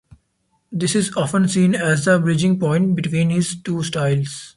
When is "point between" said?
2.59-3.29